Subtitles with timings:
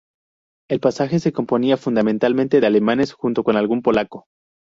[0.67, 4.25] El pasaje se componía fundamentalmente de alemanes junto con algún polaco.